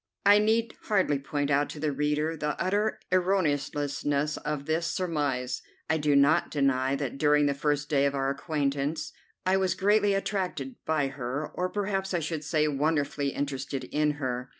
I 0.25 0.39
need 0.39 0.73
hardly 0.85 1.19
point 1.19 1.51
out 1.51 1.69
to 1.69 1.79
the 1.79 1.91
reader 1.91 2.35
the 2.35 2.59
utter 2.59 2.99
erroneousness 3.11 4.37
of 4.37 4.65
this 4.65 4.87
surmise. 4.87 5.61
I 5.91 5.97
do 5.99 6.15
not 6.15 6.49
deny 6.49 6.95
that 6.95 7.19
during 7.19 7.45
the 7.45 7.53
first 7.53 7.87
day 7.87 8.07
of 8.07 8.15
our 8.15 8.31
acquaintance 8.31 9.13
I 9.45 9.57
was 9.57 9.75
greatly 9.75 10.15
attracted 10.15 10.73
by 10.87 11.09
her, 11.09 11.51
or 11.53 11.69
perhaps 11.69 12.15
I 12.15 12.19
should 12.19 12.43
say 12.43 12.67
wonderfully 12.67 13.27
interested 13.29 13.83
in 13.83 14.13
her. 14.13 14.49